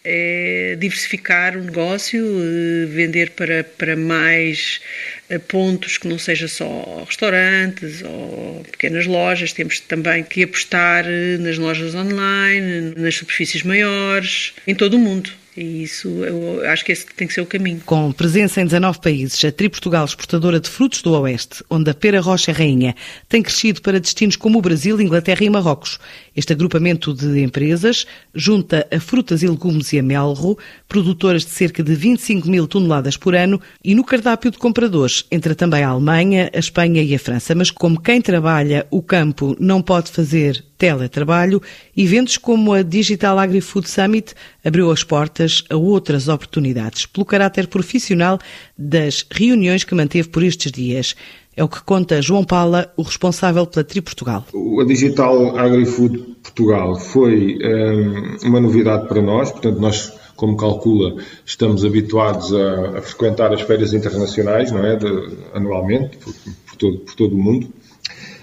é 0.05 0.77
diversificar 0.79 1.57
o 1.57 1.63
negócio, 1.63 2.25
eh, 2.25 2.87
vender 2.87 3.31
para, 3.31 3.63
para 3.63 3.97
mais 3.97 4.81
eh, 5.29 5.39
pontos 5.39 5.97
que 5.97 6.09
não 6.09 6.19
seja 6.19 6.49
só 6.49 7.05
restaurantes 7.07 8.03
ou 8.03 8.65
pequenas 8.71 9.07
lojas. 9.07 9.53
Temos 9.53 9.79
também 9.81 10.25
que 10.25 10.43
apostar 10.43 11.05
eh, 11.07 11.39
nas 11.39 11.57
lojas 11.57 11.95
online, 11.95 12.95
nas 12.97 13.15
superfícies 13.15 13.63
maiores, 13.63 14.55
em 14.67 14.75
todo 14.75 14.95
o 14.95 14.99
mundo. 14.99 15.31
E 15.55 15.83
isso, 15.83 16.09
eu 16.09 16.67
acho 16.67 16.83
que 16.83 16.93
esse 16.93 17.05
tem 17.15 17.29
que 17.29 17.35
ser 17.35 17.43
o 17.43 17.47
caminho. 17.47 17.83
Com 17.85 18.11
presença 18.11 18.61
em 18.63 18.65
19 18.65 19.01
países, 19.01 19.45
a 19.45 19.53
Tri 19.53 19.69
Portugal 19.69 20.05
exportadora 20.05 20.59
de 20.59 20.69
frutos 20.69 21.03
do 21.03 21.13
Oeste, 21.13 21.63
onde 21.69 21.91
a 21.91 21.95
pera 21.95 22.21
rocha 22.21 22.53
rainha 22.53 22.95
tem 23.29 23.43
crescido 23.43 23.83
para 23.83 24.01
destinos 24.01 24.35
como 24.35 24.59
o 24.59 24.63
Brasil, 24.63 24.99
Inglaterra 24.99 25.45
e 25.45 25.51
Marrocos 25.51 25.99
Este 26.35 26.53
agrupamento 26.53 27.13
de 27.13 27.43
empresas 27.43 28.07
junta 28.35 28.87
a 28.91 28.99
frutas 28.99 29.43
e 29.43 29.49
legumes 29.49 29.93
e 29.93 29.99
a 29.99 30.03
melro, 30.03 30.57
produtoras 30.89 31.45
de 31.45 31.51
cerca 31.51 31.83
de 31.83 31.95
25 31.95 32.49
mil 32.49 32.67
toneladas 32.67 33.17
por 33.17 33.35
ano, 33.35 33.61
e 33.85 33.95
no 33.95 34.05
cardápio 34.05 34.51
de 34.51 34.59
compradores 34.59 35.27
entra 35.31 35.55
também 35.55 35.83
a 35.83 35.89
Alemanha, 35.89 36.51
a 36.55 36.59
Espanha 36.59 37.03
e 37.03 37.15
a 37.15 37.19
França. 37.19 37.55
Mas 37.55 37.71
como 37.71 38.01
quem 38.01 38.21
trabalha 38.21 38.87
o 38.91 39.03
campo 39.03 39.57
não 39.61 39.83
pode 39.83 40.11
fazer 40.11 40.65
teletrabalho, 40.79 41.63
eventos 41.97 42.37
como 42.37 42.73
a 42.73 42.83
Digital 42.83 43.39
Agri-Food 43.39 43.89
Summit 43.89 44.35
abriu 44.65 44.91
as 44.91 45.05
portas 45.05 45.63
a 45.71 45.77
outras 45.77 46.27
oportunidades, 46.27 47.07
pelo 47.07 47.25
caráter 47.25 47.69
profissional 47.69 48.39
das 48.77 49.25
reuniões 49.31 49.85
que 49.85 49.95
manteve 49.95 50.29
por 50.29 50.43
estes 50.43 50.73
dias. 50.73 51.15
É 51.55 51.63
o 51.63 51.69
que 51.69 51.83
conta 51.83 52.23
João 52.23 52.45
Paula, 52.45 52.91
o 52.97 53.03
responsável 53.03 53.67
pela 53.67 53.85
Tri 53.85 54.01
Portugal. 54.01 54.47
A 54.81 54.85
Digital 54.85 55.59
Agri-Food 55.59 56.19
Portugal 56.43 56.95
foi 56.99 57.59
um, 57.63 58.49
uma 58.49 58.61
novidade 58.61 59.07
para 59.07 59.21
nós, 59.21 59.51
portanto, 59.51 59.79
nós, 59.79 60.13
como 60.35 60.57
calcula, 60.57 61.17
estamos 61.45 61.85
habituados 61.85 62.55
a, 62.55 62.99
a 62.99 63.03
frequentar 63.03 63.53
as 63.53 63.61
feiras 63.61 63.93
internacionais, 63.93 64.73
não 64.73 64.85
é? 64.85 64.97
De, 64.97 65.07
anualmente, 65.53 66.17
por, 66.17 66.33
por, 66.33 66.77
todo, 66.77 66.99
por 67.01 67.15
todo 67.15 67.35
o 67.35 67.39
mundo 67.39 67.69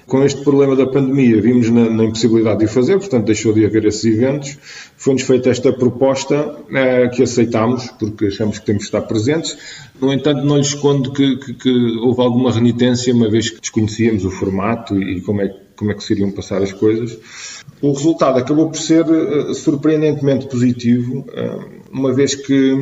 com 0.09 0.23
este 0.23 0.41
problema 0.41 0.75
da 0.75 0.87
pandemia, 0.87 1.39
vimos 1.39 1.69
na, 1.69 1.87
na, 1.87 2.03
impossibilidade 2.03 2.59
de 2.59 2.65
o 2.65 2.67
fazer, 2.67 2.97
portanto 2.97 3.25
deixou 3.25 3.53
de 3.53 3.63
haver 3.63 3.85
esses 3.85 4.03
eventos. 4.03 4.57
Foi-nos 4.97 5.21
feita 5.21 5.51
esta 5.51 5.71
proposta 5.71 6.57
eh, 6.73 7.07
que 7.09 7.21
aceitámos, 7.21 7.87
porque 7.99 8.25
achamos 8.25 8.57
que 8.57 8.65
temos 8.65 8.81
que 8.81 8.87
estar 8.87 9.01
presentes. 9.01 9.55
No 10.01 10.13
entanto, 10.13 10.45
não 10.45 10.55
lhe 10.55 10.61
escondo 10.61 11.11
que, 11.11 11.37
que, 11.37 11.53
que, 11.53 11.97
houve 11.97 12.21
alguma 12.21 12.51
renitência, 12.51 13.13
uma 13.13 13.29
vez 13.29 13.49
que 13.49 13.59
desconhecíamos 13.59 14.23
o 14.23 14.31
formato 14.31 15.01
e 15.01 15.21
como 15.21 15.41
é, 15.41 15.53
como 15.75 15.91
é 15.91 15.93
que 15.93 16.03
seriam 16.03 16.31
passar 16.31 16.61
as 16.61 16.71
coisas. 16.71 17.17
O 17.81 17.91
resultado 17.91 18.37
acabou 18.37 18.69
por 18.69 18.77
ser 18.77 19.05
uh, 19.05 19.53
surpreendentemente 19.53 20.47
positivo, 20.47 21.19
uh, 21.19 21.65
uma 21.91 22.13
vez 22.13 22.35
que 22.35 22.77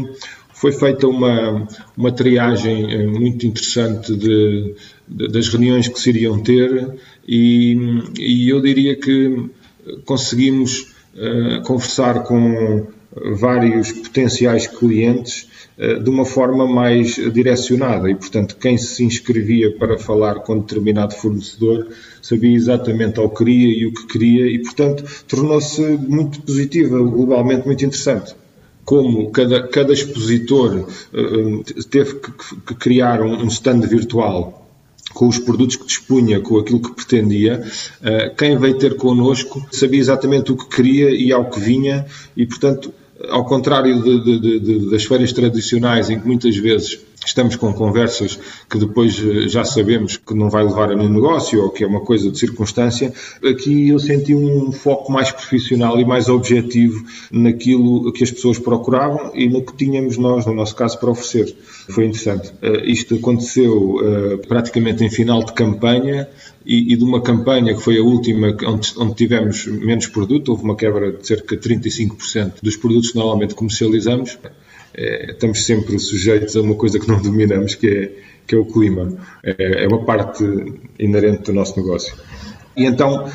foi 0.54 0.72
feita 0.72 1.08
uma, 1.08 1.68
uma 1.96 2.12
triagem 2.12 3.08
uh, 3.08 3.12
muito 3.12 3.46
interessante 3.46 4.16
de, 4.16 4.76
de, 5.08 5.28
das 5.28 5.48
reuniões 5.50 5.88
que 5.88 6.00
se 6.00 6.10
iriam 6.10 6.40
ter 6.40 7.00
e, 7.28 7.78
e 8.18 8.50
eu 8.50 8.62
diria 8.62 8.96
que 8.96 9.50
conseguimos 10.06 10.96
conversar 11.66 12.22
com 12.26 12.86
vários 13.36 13.92
potenciais 13.92 14.68
clientes 14.68 15.48
eh, 15.80 16.00
de 16.00 16.10
uma 16.10 16.26
forma 16.26 16.66
mais 16.66 17.16
direcionada 17.32 18.10
e, 18.10 18.16
portanto, 18.16 18.58
quem 18.60 18.78
se 18.80 19.04
inscrevia 19.04 19.72
para 19.78 19.96
falar 19.98 20.40
com 20.40 20.58
determinado 20.58 21.14
fornecedor 21.14 21.88
sabia 22.20 22.56
exatamente 22.56 23.20
ao 23.20 23.30
que 23.30 23.38
queria 23.38 23.80
e 23.80 23.86
o 23.86 23.94
que 23.94 24.08
queria 24.08 24.48
e, 24.48 24.58
portanto, 24.60 25.04
tornou-se 25.28 25.82
muito 25.82 26.42
positiva, 26.42 26.98
globalmente 26.98 27.68
muito 27.68 27.86
interessante. 27.86 28.36
Como 28.84 29.30
cada, 29.32 29.68
cada 29.68 29.94
expositor 29.94 30.88
uh, 31.14 31.84
teve 31.92 32.16
que, 32.16 32.74
criar 32.74 33.22
um, 33.22 33.48
stand 33.48 33.82
virtual 33.82 34.68
com 35.14 35.28
os 35.28 35.38
produtos 35.38 35.76
que 35.76 35.86
dispunha, 35.86 36.40
com 36.40 36.58
aquilo 36.58 36.82
que 36.82 36.92
pretendia, 36.94 37.64
uh, 38.02 38.36
quem 38.36 38.58
veio 38.58 38.80
ter 38.80 38.96
connosco 38.96 39.64
sabia 39.72 40.00
exatamente 40.00 40.52
o 40.52 40.58
que 40.58 40.68
queria 40.76 41.12
e 41.12 41.32
ao 41.32 41.50
que 41.50 41.60
vinha 41.60 42.06
e, 42.36 42.48
portanto, 42.48 42.92
ao 43.30 43.46
contrário 43.46 44.02
de, 44.02 44.40
de, 44.40 44.60
de, 44.60 44.92
das 44.92 45.06
feiras 45.06 45.32
tradicionais, 45.34 46.10
em 46.10 46.20
que 46.20 46.28
muitas 46.28 46.56
vezes 46.56 47.00
estamos 47.26 47.56
com 47.56 47.74
conversas 47.74 48.40
que 48.70 48.78
depois 48.78 49.20
eh, 49.20 49.48
já 49.48 49.64
sabemos 49.64 50.18
que 50.18 50.34
não 50.34 50.50
vai 50.50 50.64
levar 50.64 50.92
a 50.92 50.96
nenhum 50.96 51.12
negócio 51.12 51.62
ou 51.62 51.70
que 51.70 51.84
é 51.84 51.88
uma 51.88 52.00
coisa 52.02 52.32
de 52.32 52.40
circunstância, 52.40 53.14
aqui 53.44 53.90
eu 53.90 54.00
senti 54.00 54.34
um 54.34 54.72
foco 54.72 55.12
mais 55.12 55.32
profissional 55.32 56.00
e 56.00 56.06
mais 56.06 56.30
objetivo 56.30 57.04
naquilo 57.32 58.12
que 58.14 58.24
as 58.24 58.32
pessoas 58.32 58.58
procuravam 58.60 59.32
e 59.34 59.50
no 59.50 59.62
que 59.62 59.76
tínhamos 59.76 60.18
nós, 60.18 60.46
no 60.46 60.54
nosso 60.54 60.76
caso, 60.76 61.00
para 61.00 61.10
oferecer. 61.10 61.56
Foi 61.90 62.06
interessante. 62.06 62.50
Uh, 62.62 62.86
isto 62.86 63.16
aconteceu 63.16 63.96
uh, 63.96 64.38
praticamente 64.48 65.04
em 65.04 65.10
final 65.10 65.44
de 65.44 65.54
campanha 65.54 66.30
e, 66.68 66.94
e, 66.94 66.98
de 66.98 67.04
uma 67.04 67.22
campanha 67.22 67.74
que 67.74 67.82
foi 67.82 67.98
a 67.98 68.04
última 68.04 68.56
onde, 68.66 68.94
onde 68.98 69.16
tivemos 69.16 69.66
menos 69.68 70.08
produto, 70.08 70.50
houve 70.50 70.64
uma 70.64 70.76
quebra 70.76 71.14
de 71.14 71.26
cerca 71.26 71.56
de 71.56 71.62
35% 71.70 72.56
dos 72.62 72.76
produtos 72.76 73.12
que 73.12 73.18
normalmente 73.18 73.56
comercializamos 73.56 74.38
é, 74.98 75.32
estamos 75.32 75.64
sempre 75.64 76.00
sujeitos 76.00 76.56
a 76.58 76.62
uma 76.62 76.74
coisa 76.74 77.00
que 77.00 77.08
não 77.08 77.22
dominamos, 77.22 77.76
que 77.76 77.88
é, 77.88 78.12
que 78.48 78.56
é 78.56 78.58
o 78.58 78.66
clima. 78.66 79.16
É, 79.44 79.84
é 79.84 79.88
uma 79.88 80.04
parte 80.04 80.44
inerente 80.98 81.44
do 81.44 81.54
nosso 81.54 81.80
negócio. 81.80 82.16
E 82.76 82.86
então, 82.86 83.26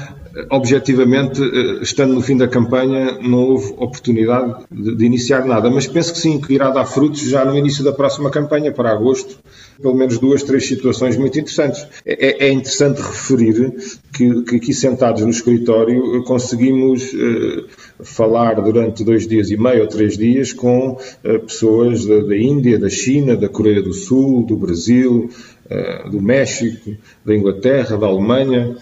objetivamente, 0.50 1.42
eh, 1.42 1.82
estando 1.82 2.14
no 2.14 2.22
fim 2.22 2.36
da 2.36 2.48
campanha, 2.48 3.18
não 3.20 3.38
houve 3.50 3.72
oportunidade 3.76 4.64
de, 4.70 4.96
de, 4.96 5.04
iniciar 5.04 5.44
nada, 5.44 5.70
mas 5.70 5.86
penso 5.86 6.12
que 6.12 6.18
sim, 6.18 6.40
que 6.40 6.54
irá 6.54 6.70
dar 6.70 6.86
frutos 6.86 7.20
já 7.20 7.44
no 7.44 7.56
início 7.56 7.84
da 7.84 7.92
próxima 7.92 8.30
campanha, 8.30 8.72
para 8.72 8.90
agosto, 8.90 9.38
pelo 9.80 9.94
menos 9.94 10.18
duas, 10.18 10.42
três 10.42 10.66
situações 10.66 11.16
muito 11.16 11.38
interessantes. 11.38 11.86
É, 12.06 12.46
é 12.46 12.52
interessante 12.52 13.00
referir 13.00 13.74
que, 14.12 14.42
que, 14.42 14.56
aqui 14.56 14.72
sentados 14.72 15.22
no 15.22 15.30
escritório 15.30 16.22
conseguimos 16.24 17.12
uh, 17.12 17.64
falar 18.04 18.60
durante 18.60 19.04
dois 19.04 19.26
dias 19.26 19.50
e 19.50 19.56
meio 19.56 19.82
ou 19.82 19.88
três 19.88 20.16
dias 20.16 20.52
com 20.52 20.92
uh, 20.92 21.40
pessoas 21.40 22.06
da, 22.06 22.20
da, 22.20 22.36
Índia, 22.36 22.78
da 22.78 22.88
China, 22.88 23.36
da 23.36 23.48
Coreia 23.48 23.82
do 23.82 23.92
Sul, 23.92 24.44
do 24.44 24.56
Brasil, 24.56 25.28
uh, 25.66 26.10
do 26.10 26.22
México, 26.22 26.96
da 27.24 27.34
Inglaterra, 27.34 27.96
da 27.96 28.06
Alemanha 28.06 28.76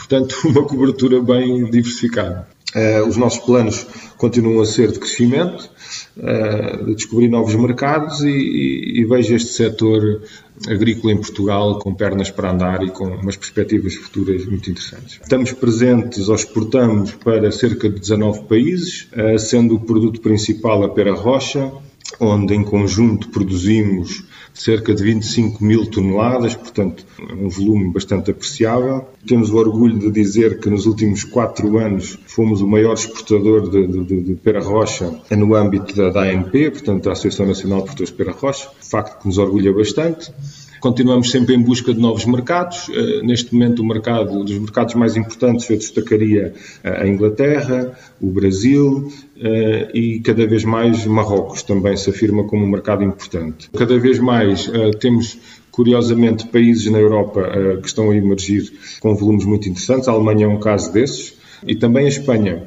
portanto, 0.00 0.36
uma 0.48 0.64
cobertura 0.64 1.20
bem 1.20 1.64
diversificada. 1.64 2.48
Uh, 2.74 3.08
os 3.08 3.16
nossos 3.16 3.40
planos 3.40 3.84
continuam 4.16 4.62
a 4.62 4.66
ser 4.66 4.92
de 4.92 5.00
crescimento, 5.00 5.68
uh, 6.16 6.84
de 6.84 6.94
descobrir 6.94 7.28
novos 7.28 7.54
mercados 7.56 8.20
e, 8.20 8.28
e, 8.30 9.00
e, 9.00 9.04
vejo 9.04 9.34
este 9.34 9.52
setor 9.54 10.22
agrícola 10.68 11.12
em 11.12 11.16
Portugal 11.16 11.80
com 11.80 11.92
pernas 11.92 12.30
para 12.30 12.52
andar 12.52 12.84
e 12.84 12.90
com 12.90 13.06
umas 13.08 13.36
perspectivas 13.36 13.96
futuras 13.96 14.46
muito 14.46 14.70
interessantes. 14.70 15.18
Estamos 15.20 15.52
presentes 15.52 16.28
ou 16.28 16.34
exportamos 16.36 17.10
para 17.12 17.50
cerca 17.50 17.90
de 17.90 17.98
19 17.98 18.44
países, 18.44 19.08
uh, 19.16 19.36
sendo 19.36 19.74
o 19.74 19.80
produto 19.80 20.20
principal 20.20 20.84
a 20.84 20.90
pera 20.90 21.12
rocha, 21.12 21.72
onde 22.20 22.54
em 22.54 22.62
conjunto 22.62 23.30
produzimos 23.30 24.29
cerca 24.54 24.94
de 24.94 25.02
25 25.02 25.64
mil 25.64 25.86
toneladas, 25.86 26.54
portanto, 26.54 27.04
um 27.32 27.48
volume 27.48 27.92
bastante 27.92 28.30
apreciável. 28.30 29.06
Temos 29.26 29.50
o 29.50 29.56
orgulho 29.56 29.98
de 29.98 30.10
dizer 30.10 30.60
que 30.60 30.68
nos 30.68 30.86
últimos 30.86 31.24
quatro 31.24 31.78
anos 31.78 32.18
fomos 32.26 32.60
o 32.60 32.66
maior 32.66 32.94
exportador 32.94 33.70
de, 33.70 33.86
de, 33.86 34.20
de 34.22 34.34
pera 34.34 34.60
rocha 34.60 35.12
no 35.30 35.54
âmbito 35.54 35.94
da, 35.94 36.10
da 36.10 36.22
ANP, 36.22 36.70
portanto, 36.70 37.04
da 37.04 37.12
Associação 37.12 37.46
Nacional 37.46 37.78
de 37.78 37.84
Produtores 37.84 38.10
de 38.10 38.16
Pera 38.16 38.32
Rocha, 38.32 38.68
facto 38.80 39.20
que 39.20 39.26
nos 39.26 39.38
orgulha 39.38 39.72
bastante. 39.72 40.32
Continuamos 40.80 41.30
sempre 41.30 41.54
em 41.54 41.60
busca 41.60 41.92
de 41.92 42.00
novos 42.00 42.24
mercados. 42.24 42.88
Uh, 42.88 43.22
neste 43.22 43.52
momento, 43.52 43.82
o 43.82 43.84
mercado, 43.84 44.42
dos 44.42 44.58
mercados 44.58 44.94
mais 44.94 45.14
importantes, 45.14 45.68
eu 45.68 45.76
destacaria 45.76 46.54
uh, 46.82 47.02
a 47.02 47.06
Inglaterra, 47.06 47.92
o 48.18 48.28
Brasil 48.28 49.12
uh, 49.36 49.96
e 49.96 50.20
cada 50.20 50.46
vez 50.46 50.64
mais 50.64 51.04
Marrocos 51.04 51.62
também 51.62 51.98
se 51.98 52.08
afirma 52.08 52.44
como 52.44 52.64
um 52.64 52.68
mercado 52.68 53.04
importante. 53.04 53.68
Cada 53.76 53.98
vez 53.98 54.18
mais 54.18 54.70
temos 55.00 55.38
curiosamente 55.70 56.46
países 56.46 56.90
na 56.90 56.98
Europa 56.98 57.78
que 57.80 57.86
estão 57.86 58.10
a 58.10 58.16
emergir 58.16 58.72
com 59.00 59.14
volumes 59.14 59.44
muito 59.44 59.68
interessantes. 59.68 60.08
A 60.08 60.12
Alemanha 60.12 60.46
é 60.46 60.48
um 60.48 60.58
caso 60.58 60.92
desses 60.92 61.34
e 61.66 61.74
também 61.74 62.06
a 62.06 62.08
Espanha 62.08 62.64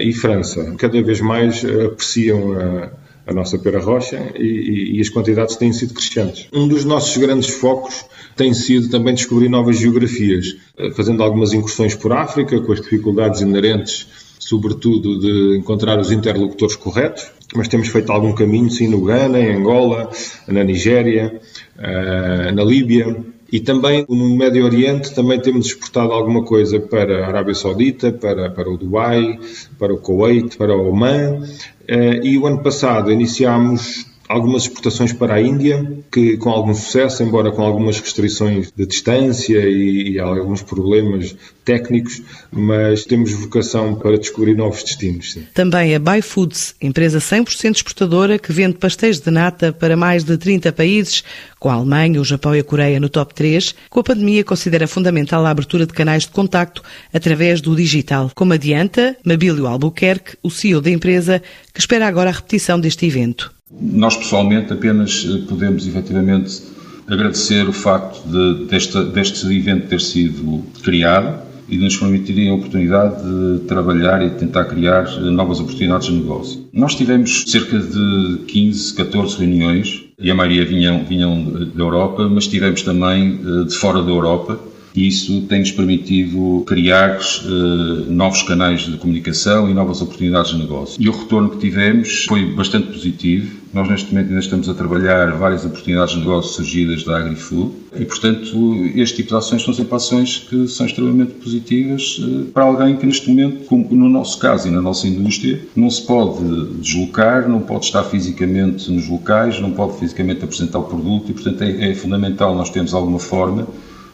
e 0.00 0.12
França 0.12 0.74
cada 0.78 1.02
vez 1.02 1.20
mais 1.20 1.64
apreciam 1.64 2.52
a 2.52 2.90
a 3.28 3.32
nossa 3.34 3.58
pera 3.58 3.78
rocha 3.78 4.32
e, 4.36 4.96
e, 4.96 5.00
as 5.00 5.10
quantidades 5.10 5.56
têm 5.56 5.70
sido 5.70 5.92
crescentes. 5.92 6.48
Um 6.50 6.66
dos 6.66 6.84
nossos 6.86 7.14
grandes 7.18 7.50
focos 7.50 8.06
tem 8.34 8.54
sido 8.54 8.88
também 8.88 9.14
descobrir 9.14 9.50
novas 9.50 9.78
geografias, 9.78 10.56
eh, 10.78 10.90
fazendo 10.92 11.22
algumas 11.22 11.52
incursões 11.52 11.94
por 11.94 12.10
África, 12.12 12.58
com 12.60 12.72
as 12.72 12.80
dificuldades 12.80 13.42
inerentes, 13.42 14.06
sobretudo 14.38 15.20
de 15.20 15.58
encontrar 15.58 15.98
os 16.00 16.10
interlocutores 16.10 16.74
corretos, 16.74 17.30
mas 17.54 17.68
temos 17.68 17.88
feito 17.88 18.10
algum 18.10 18.32
caminho, 18.32 18.70
sim, 18.70 18.88
no 18.88 19.02
Ghana, 19.02 19.38
em 19.38 19.56
Angola, 19.56 20.10
na 20.46 20.64
Nigéria, 20.64 21.38
eh, 21.78 22.52
na 22.52 22.64
Líbia, 22.64 23.14
e 23.50 23.60
também 23.60 24.04
no 24.08 24.36
Médio 24.36 24.64
Oriente 24.64 25.14
também 25.14 25.40
temos 25.40 25.66
exportado 25.66 26.12
alguma 26.12 26.44
coisa 26.44 26.78
para 26.78 27.24
a 27.24 27.28
Arábia 27.28 27.54
Saudita, 27.54 28.12
para, 28.12 28.50
para 28.50 28.68
o 28.68 28.76
Dubai, 28.76 29.38
para 29.78 29.92
o 29.92 29.98
Kuwait, 29.98 30.56
para 30.56 30.76
o 30.76 30.90
Oman. 30.90 31.42
Eh, 31.86 32.20
e 32.24 32.38
o 32.38 32.46
ano 32.46 32.62
passado 32.62 33.10
iniciámos 33.10 34.07
algumas 34.28 34.62
exportações 34.62 35.12
para 35.12 35.34
a 35.34 35.42
Índia, 35.42 35.90
que 36.12 36.36
com 36.36 36.50
algum 36.50 36.74
sucesso, 36.74 37.22
embora 37.22 37.50
com 37.50 37.62
algumas 37.62 37.98
restrições 37.98 38.70
de 38.76 38.86
distância 38.86 39.58
e, 39.58 40.12
e 40.12 40.20
alguns 40.20 40.62
problemas 40.62 41.34
técnicos, 41.64 42.22
mas 42.50 43.04
temos 43.04 43.32
vocação 43.32 43.94
para 43.94 44.18
descobrir 44.18 44.54
novos 44.54 44.82
destinos. 44.82 45.32
Sim. 45.32 45.46
Também 45.54 45.94
a 45.94 45.98
Buy 45.98 46.22
Foods, 46.22 46.74
empresa 46.80 47.18
100% 47.18 47.76
exportadora 47.76 48.38
que 48.38 48.52
vende 48.52 48.78
pastéis 48.78 49.20
de 49.20 49.30
nata 49.30 49.72
para 49.72 49.96
mais 49.96 50.24
de 50.24 50.36
30 50.36 50.72
países, 50.72 51.22
com 51.58 51.68
a 51.68 51.74
Alemanha, 51.74 52.20
o 52.20 52.24
Japão 52.24 52.54
e 52.54 52.60
a 52.60 52.64
Coreia 52.64 53.00
no 53.00 53.08
top 53.08 53.34
3, 53.34 53.74
com 53.90 54.00
a 54.00 54.04
pandemia 54.04 54.44
considera 54.44 54.86
fundamental 54.86 55.44
a 55.44 55.50
abertura 55.50 55.86
de 55.86 55.92
canais 55.92 56.22
de 56.22 56.30
contacto 56.30 56.82
através 57.12 57.60
do 57.60 57.76
digital, 57.76 58.30
como 58.34 58.52
adianta 58.52 59.16
Mabílio 59.24 59.66
Albuquerque, 59.66 60.36
o 60.42 60.50
CEO 60.50 60.80
da 60.80 60.90
empresa, 60.90 61.42
que 61.72 61.80
espera 61.80 62.06
agora 62.06 62.30
a 62.30 62.32
repetição 62.32 62.80
deste 62.80 63.06
evento. 63.06 63.57
Nós, 63.70 64.16
pessoalmente, 64.16 64.72
apenas 64.72 65.26
eh, 65.28 65.46
podemos, 65.48 65.86
efetivamente, 65.86 66.62
agradecer 67.06 67.68
o 67.68 67.72
facto 67.72 68.22
de, 68.26 68.66
deste, 68.66 69.02
deste 69.04 69.46
evento 69.46 69.88
ter 69.88 70.00
sido 70.00 70.64
criado 70.82 71.42
e 71.68 71.76
nos 71.76 71.96
permitirem 71.96 72.48
a 72.48 72.54
oportunidade 72.54 73.22
de 73.22 73.66
trabalhar 73.66 74.24
e 74.24 74.30
tentar 74.30 74.64
criar 74.64 75.04
eh, 75.04 75.20
novas 75.30 75.60
oportunidades 75.60 76.06
de 76.06 76.14
negócio. 76.14 76.66
Nós 76.72 76.94
tivemos 76.94 77.44
cerca 77.46 77.78
de 77.78 78.38
15, 78.46 78.94
14 78.94 79.38
reuniões 79.38 80.04
e 80.18 80.30
a 80.30 80.34
maioria 80.34 80.64
vinham, 80.64 81.04
vinham 81.04 81.44
da 81.74 81.82
Europa, 81.82 82.28
mas 82.28 82.46
tivemos 82.46 82.82
também 82.82 83.38
eh, 83.42 83.64
de 83.64 83.74
fora 83.74 84.02
da 84.02 84.10
Europa 84.10 84.58
e 84.98 85.06
isso 85.06 85.42
tem-nos 85.42 85.70
permitido 85.70 86.64
criar 86.66 87.20
uh, 87.20 88.10
novos 88.10 88.42
canais 88.42 88.80
de 88.80 88.96
comunicação 88.96 89.70
e 89.70 89.74
novas 89.74 90.02
oportunidades 90.02 90.50
de 90.50 90.58
negócio. 90.58 91.00
E 91.00 91.08
o 91.08 91.12
retorno 91.12 91.50
que 91.50 91.58
tivemos 91.58 92.24
foi 92.24 92.44
bastante 92.46 92.88
positivo. 92.88 93.58
Nós, 93.72 93.88
neste 93.88 94.12
momento, 94.12 94.30
ainda 94.30 94.40
estamos 94.40 94.68
a 94.68 94.74
trabalhar 94.74 95.30
várias 95.36 95.64
oportunidades 95.64 96.14
de 96.14 96.20
negócio 96.20 96.52
surgidas 96.52 97.04
da 97.04 97.18
AgriFood 97.18 97.70
e, 97.96 98.04
portanto, 98.04 98.90
este 98.96 99.16
tipo 99.18 99.28
de 99.28 99.36
ações 99.36 99.62
são 99.62 99.72
sempre 99.72 99.94
ações 99.94 100.38
que 100.38 100.66
são 100.66 100.84
extremamente 100.86 101.34
positivas 101.34 102.18
uh, 102.18 102.46
para 102.46 102.64
alguém 102.64 102.96
que, 102.96 103.06
neste 103.06 103.28
momento, 103.28 103.66
como 103.66 103.86
no 103.94 104.08
nosso 104.08 104.36
caso 104.40 104.66
e 104.66 104.70
na 104.72 104.80
nossa 104.80 105.06
indústria, 105.06 105.60
não 105.76 105.90
se 105.90 106.04
pode 106.04 106.42
deslocar, 106.80 107.48
não 107.48 107.60
pode 107.60 107.84
estar 107.84 108.02
fisicamente 108.02 108.90
nos 108.90 109.06
locais, 109.06 109.60
não 109.60 109.70
pode 109.70 109.96
fisicamente 109.96 110.42
apresentar 110.42 110.80
o 110.80 110.84
produto 110.84 111.30
e, 111.30 111.34
portanto, 111.34 111.62
é, 111.62 111.90
é 111.90 111.94
fundamental 111.94 112.56
nós 112.56 112.68
termos 112.68 112.92
alguma 112.92 113.20
forma 113.20 113.68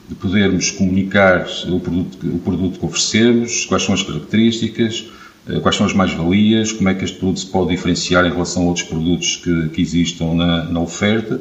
de 0.08 0.14
podermos 0.14 0.70
comunicar 0.70 1.46
o 1.68 1.80
produto, 1.80 2.18
o 2.26 2.38
produto 2.38 2.78
que 2.78 2.86
oferecemos, 2.86 3.64
quais 3.66 3.82
são 3.82 3.94
as 3.94 4.02
características, 4.02 5.06
eh, 5.48 5.60
quais 5.60 5.76
são 5.76 5.86
as 5.86 5.94
mais-valias, 5.94 6.72
como 6.72 6.88
é 6.88 6.94
que 6.94 7.04
este 7.04 7.16
produto 7.18 7.40
se 7.40 7.46
pode 7.46 7.70
diferenciar 7.70 8.24
em 8.26 8.30
relação 8.30 8.64
a 8.64 8.66
outros 8.66 8.84
produtos 8.84 9.36
que, 9.36 9.68
que 9.70 9.80
existam 9.80 10.34
na, 10.34 10.64
na, 10.64 10.80
oferta, 10.80 11.40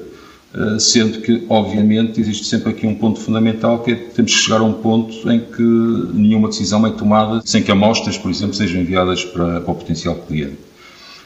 eh, 0.53 0.79
sendo 0.79 1.19
que, 1.19 1.43
obviamente, 1.49 2.21
existe 2.21 2.45
sempre 2.45 2.71
aqui 2.71 2.87
um 2.87 2.95
ponto 2.95 3.19
fundamental 3.19 3.79
que 3.83 3.91
é 3.91 3.95
que 3.95 4.13
temos 4.13 4.33
que 4.33 4.39
chegar 4.39 4.61
a 4.61 4.63
um 4.63 4.73
ponto 4.73 5.29
em 5.29 5.39
que 5.39 5.61
nenhuma 6.13 6.47
decisão 6.47 6.85
é 6.87 6.91
tomada 6.91 7.41
sem 7.45 7.61
que 7.61 7.71
amostras, 7.71 8.17
por 8.17 8.31
exemplo, 8.31 8.53
sejam 8.53 8.81
enviadas 8.81 9.25
para, 9.25 9.59
para 9.61 9.71
o 9.71 9.75
potencial 9.75 10.15
cliente. 10.15 10.57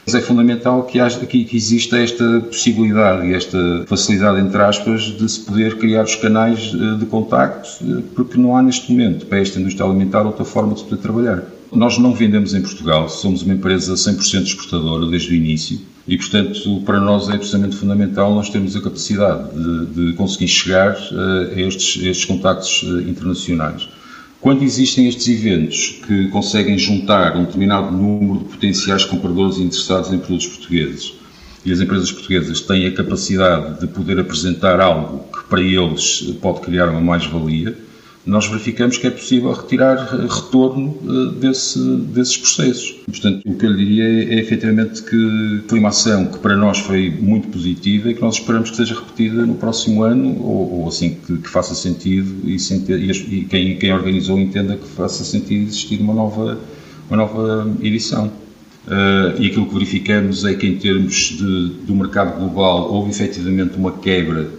Mas 0.08 0.14
é 0.14 0.22
fundamental 0.22 0.84
que, 0.84 0.98
haja, 0.98 1.18
que, 1.26 1.44
que 1.44 1.54
exista 1.54 1.98
esta 1.98 2.40
possibilidade 2.40 3.26
e 3.26 3.34
esta 3.34 3.84
facilidade, 3.86 4.40
entre 4.40 4.58
aspas, 4.62 5.02
de 5.02 5.28
se 5.28 5.40
poder 5.40 5.76
criar 5.76 6.02
os 6.02 6.16
canais 6.16 6.72
eh, 6.74 6.96
de 6.98 7.04
contacto, 7.04 7.68
eh, 7.82 8.02
porque 8.14 8.38
não 8.38 8.56
há 8.56 8.62
neste 8.62 8.90
momento, 8.90 9.26
para 9.26 9.38
esta 9.38 9.60
indústria 9.60 9.84
alimentar, 9.84 10.22
outra 10.22 10.46
forma 10.46 10.72
de 10.72 10.80
se 10.80 10.86
poder 10.86 11.02
trabalhar. 11.02 11.42
Nós 11.70 11.98
não 11.98 12.14
vendemos 12.14 12.54
em 12.54 12.62
Portugal, 12.62 13.06
somos 13.10 13.42
uma 13.42 13.52
empresa 13.52 13.92
100% 13.92 14.44
exportadora 14.44 15.04
desde 15.08 15.30
o 15.30 15.34
início 15.34 15.78
e, 16.06 16.16
portanto, 16.16 16.82
para 16.86 17.00
nós 17.00 17.28
é 17.28 17.34
absolutamente 17.34 17.76
fundamental 17.76 18.34
nós 18.34 18.48
termos 18.48 18.74
a 18.76 18.80
capacidade 18.80 19.50
de, 19.54 19.86
de 19.88 20.12
conseguir 20.14 20.48
chegar 20.48 20.96
eh, 20.96 21.52
a 21.54 21.60
estes, 21.60 22.02
a 22.02 22.08
estes 22.08 22.24
contactos 22.24 22.82
internacionais. 23.06 23.90
Quando 24.40 24.62
existem 24.62 25.08
estes 25.08 25.26
eventos 25.26 26.00
que 26.06 26.28
conseguem 26.28 26.78
juntar 26.78 27.36
um 27.36 27.44
determinado 27.44 27.90
número 27.90 28.38
de 28.38 28.44
potenciais 28.44 29.04
compradores 29.04 29.58
interessados 29.58 30.12
em 30.12 30.18
produtos 30.18 30.46
portugueses 30.46 31.14
e 31.64 31.72
as 31.72 31.80
empresas 31.80 32.12
portuguesas 32.12 32.60
têm 32.60 32.86
a 32.86 32.94
capacidade 32.94 33.80
de 33.80 33.88
poder 33.88 34.20
apresentar 34.20 34.80
algo 34.80 35.24
que 35.32 35.42
para 35.48 35.60
eles 35.60 36.20
pode 36.40 36.60
criar 36.60 36.88
uma 36.88 37.00
mais-valia, 37.00 37.76
nós 38.28 38.46
verificamos 38.46 38.98
que 38.98 39.06
é 39.06 39.10
possível 39.10 39.50
retirar 39.52 39.96
retorno 40.28 40.94
eh, 41.02 41.40
desse, 41.40 41.78
desses 41.78 42.36
processos. 42.36 42.96
Portanto, 43.06 43.40
o 43.46 43.54
que 43.54 43.64
eu 43.64 43.72
lhe 43.72 43.78
diria 43.78 44.04
é, 44.04 44.34
é 44.34 44.38
efetivamente 44.38 45.02
que 45.02 45.64
foi 45.66 45.78
uma 45.78 45.88
ação 45.88 46.26
que 46.26 46.38
para 46.38 46.54
nós 46.54 46.78
foi 46.78 47.10
muito 47.10 47.48
positiva 47.48 48.10
e 48.10 48.14
que 48.14 48.20
nós 48.20 48.34
esperamos 48.34 48.70
que 48.70 48.76
seja 48.76 48.94
repetida 48.94 49.46
no 49.46 49.54
próximo 49.54 50.02
ano 50.02 50.42
ou, 50.42 50.80
ou 50.80 50.88
assim 50.88 51.16
que, 51.26 51.38
que, 51.38 51.48
faça 51.48 51.74
sentido 51.74 52.28
e, 52.44 52.56
e, 52.56 53.38
e 53.38 53.44
quem, 53.46 53.78
quem, 53.78 53.92
organizou 53.94 54.38
entenda 54.38 54.76
que 54.76 54.86
faça 54.88 55.24
sentido 55.24 55.62
existir 55.62 55.98
uma 55.98 56.12
nova, 56.12 56.58
uma 57.08 57.16
nova 57.16 57.74
edição. 57.80 58.30
Uh, 58.86 59.38
e 59.38 59.48
aquilo 59.48 59.66
que 59.66 59.74
verificamos 59.74 60.46
é 60.46 60.54
que, 60.54 60.66
em 60.66 60.76
termos 60.76 61.14
de, 61.14 61.68
do 61.86 61.94
mercado 61.94 62.38
global, 62.38 62.90
houve 62.90 63.10
efetivamente 63.10 63.76
uma 63.76 63.92
quebra 63.92 64.42
eh, 64.42 64.57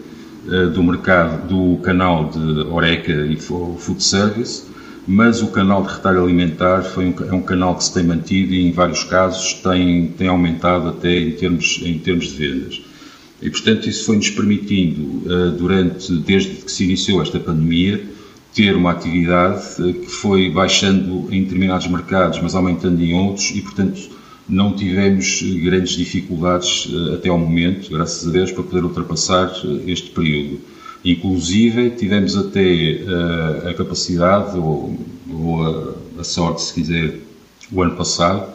do 0.73 0.81
mercado 0.81 1.47
do 1.47 1.81
canal 1.81 2.29
de 2.29 2.61
Oreca 2.71 3.11
e 3.11 3.37
Food 3.37 4.03
Service, 4.03 4.63
mas 5.07 5.41
o 5.41 5.47
canal 5.47 5.81
de 5.81 5.91
retalho 5.91 6.23
alimentar 6.23 6.83
foi 6.83 7.05
um, 7.05 7.15
é 7.27 7.33
um 7.33 7.41
canal 7.41 7.75
que 7.75 7.83
se 7.83 7.93
tem 7.93 8.03
mantido 8.03 8.53
e 8.53 8.67
em 8.67 8.71
vários 8.71 9.03
casos 9.03 9.53
tem, 9.55 10.07
tem 10.09 10.27
aumentado 10.27 10.89
até 10.89 11.17
em 11.19 11.31
termos, 11.31 11.81
em 11.83 11.97
termos 11.97 12.27
de 12.27 12.37
vendas. 12.37 12.81
E 13.41 13.49
portanto 13.49 13.89
isso 13.89 14.05
foi-nos 14.05 14.29
permitindo, 14.29 15.23
eh, 15.25 15.57
durante, 15.57 16.13
desde 16.17 16.49
que 16.49 16.71
se 16.71 16.83
iniciou 16.83 17.23
esta 17.23 17.39
pandemia, 17.39 18.03
ter 18.53 18.75
uma 18.75 18.91
atividade 18.91 19.63
eh, 19.79 19.93
que 19.93 20.11
foi 20.11 20.51
baixando 20.51 21.27
em 21.31 21.43
determinados 21.43 21.87
mercados, 21.87 22.39
mas 22.41 22.53
aumentando 22.53 23.01
em 23.01 23.15
outros 23.15 23.49
e 23.51 23.61
portanto 23.61 23.99
não 24.49 24.73
tivemos 24.73 25.41
grandes 25.63 25.95
dificuldades 25.95 26.89
eh, 26.91 27.13
até 27.13 27.29
ao 27.29 27.37
momento, 27.37 27.91
graças 27.91 28.27
a 28.27 28.31
Deus, 28.31 28.51
para 28.51 28.63
poder 28.63 28.83
ultrapassar 28.83 29.53
eh, 29.63 29.91
este 29.91 30.09
período. 30.09 30.59
Inclusive, 31.05 31.91
tivemos 31.91 32.35
até 32.35 32.99
a 33.69 33.73
capacidade, 33.73 34.57
ou, 34.57 34.99
a, 35.63 36.19
a, 36.19 36.23
sorte, 36.25 36.61
se 36.61 36.73
quiser, 36.73 37.19
o 37.71 37.81
ano 37.81 37.95
passado, 37.95 38.51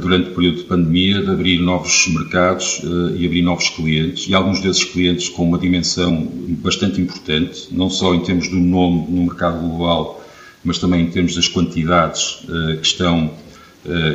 durante 0.00 0.30
o 0.30 0.34
período 0.34 0.56
de 0.56 0.64
pandemia, 0.64 1.22
de 1.22 1.30
abrir 1.30 1.60
novos 1.60 2.08
mercados 2.08 2.80
e 3.16 3.24
abrir 3.24 3.42
novos 3.42 3.68
clientes, 3.68 4.26
e 4.28 4.34
alguns 4.34 4.60
desses 4.60 4.82
clientes 4.82 5.28
com 5.28 5.44
uma 5.44 5.58
dimensão 5.58 6.26
bastante 6.60 7.00
importante, 7.00 7.68
não 7.70 7.88
só 7.88 8.12
em 8.16 8.20
termos 8.24 8.48
do 8.48 8.56
nome 8.56 9.06
no 9.08 9.22
mercado 9.22 9.60
global, 9.60 10.26
mas 10.64 10.78
também 10.78 11.02
em 11.02 11.10
termos 11.10 11.36
das 11.36 11.46
quantidades 11.46 12.44
que 12.80 12.86
estão 12.86 13.26
eh, 13.26 13.45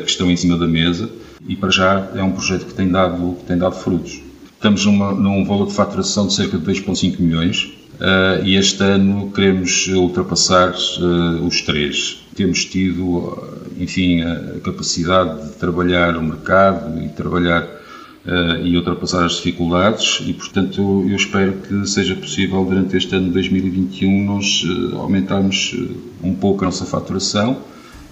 que 0.04 0.10
estão 0.10 0.30
em 0.30 0.36
cima 0.36 0.58
da 0.58 0.68
mesa 0.68 1.10
e 1.48 1.56
para 1.56 1.70
já 1.70 2.10
é 2.16 2.22
um 2.22 2.32
projeto 2.32 2.66
que 2.66 2.74
tem 2.74 2.90
dado, 2.90 3.36
que 3.40 3.46
tem 3.46 3.58
dado 3.58 3.76
frutos. 3.76 4.22
Estamos 4.54 4.86
numa, 4.86 5.12
num 5.12 5.44
valor 5.44 5.68
de 5.68 5.74
faturação 5.74 6.28
de 6.28 6.34
cerca 6.34 6.58
de 6.58 6.64
2,5 6.64 7.20
milhões 7.20 7.74
uh, 8.00 8.46
e 8.46 8.56
este 8.56 8.84
ano 8.84 9.32
queremos 9.32 9.88
ultrapassar 9.88 10.72
uh, 10.72 11.46
os 11.46 11.62
3. 11.62 12.28
Temos 12.36 12.66
tido, 12.66 13.38
enfim, 13.80 14.22
a 14.22 14.60
capacidade 14.64 15.48
de 15.48 15.56
trabalhar 15.56 16.16
o 16.16 16.22
mercado 16.22 17.04
e 17.04 17.10
trabalhar 17.10 17.64
uh, 17.64 18.64
e 18.64 18.78
ultrapassar 18.78 19.26
as 19.26 19.34
dificuldades 19.34 20.22
e, 20.28 20.34
portanto, 20.34 21.08
eu 21.10 21.16
espero 21.16 21.54
que 21.54 21.88
seja 21.88 22.16
possível 22.16 22.64
durante 22.64 22.96
este 22.96 23.16
ano 23.16 23.28
de 23.28 23.34
2021 23.34 24.26
nós 24.26 24.64
aumentarmos 24.94 25.76
um 26.24 26.36
pouco 26.36 26.64
a 26.64 26.68
nossa 26.68 26.86
faturação 26.86 27.58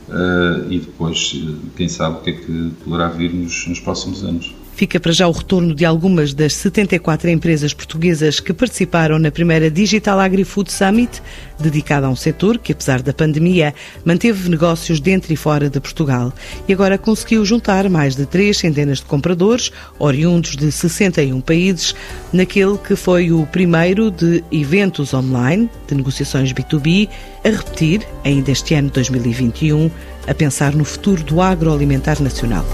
uh, 0.09 0.71
e 0.71 0.79
depois, 0.79 1.33
eh, 1.35 1.53
quem 1.75 1.87
sabe, 1.87 2.17
o 2.17 2.21
que 2.21 2.29
é 2.31 2.33
que 2.33 2.71
poderá 2.83 3.07
vir 3.07 3.33
nos, 3.33 3.67
nos 3.67 3.79
próximos 3.79 4.23
anos. 4.23 4.53
Fica 4.73 4.99
para 4.99 5.11
já 5.11 5.27
o 5.27 5.31
retorno 5.31 5.75
de 5.75 5.83
algumas 5.83 6.33
das 6.33 6.53
74 6.55 7.29
empresas 7.29 7.73
portuguesas 7.73 8.39
que 8.39 8.53
participaram 8.53 9.19
na 9.19 9.29
primeira 9.29 9.69
Digital 9.69 10.19
Agri-Food 10.19 10.71
Summit, 10.71 11.21
dedicada 11.61 12.07
a 12.07 12.09
um 12.09 12.15
setor 12.15 12.57
que, 12.57 12.71
apesar 12.71 13.01
da 13.01 13.13
pandemia, 13.13 13.73
manteve 14.03 14.49
negócios 14.49 14.99
dentro 14.99 15.33
e 15.33 15.35
fora 15.35 15.69
de 15.69 15.79
Portugal 15.79 16.33
e 16.67 16.73
agora 16.73 16.97
conseguiu 16.97 17.45
juntar 17.45 17.89
mais 17.89 18.15
de 18.15 18.25
três 18.25 18.57
centenas 18.57 18.99
de 18.99 19.05
compradores, 19.05 19.71
oriundos 19.97 20.55
de 20.55 20.71
61 20.71 21.41
países, 21.41 21.95
naquele 22.31 22.77
que 22.77 22.95
foi 22.95 23.31
o 23.31 23.45
primeiro 23.45 24.11
de 24.11 24.43
eventos 24.51 25.13
online, 25.13 25.69
de 25.87 25.95
negociações 25.95 26.53
B2B, 26.53 27.09
a 27.43 27.49
repetir, 27.49 28.05
ainda 28.23 28.51
este 28.51 28.73
ano 28.73 28.89
2021, 28.89 29.89
a 30.27 30.33
pensar 30.33 30.75
no 30.75 30.85
futuro 30.85 31.23
do 31.23 31.41
agroalimentar 31.41 32.21
nacional. 32.21 32.65